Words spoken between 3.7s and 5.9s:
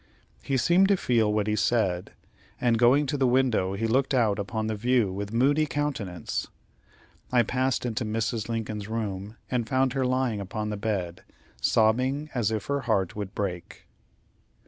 he looked out upon the view with moody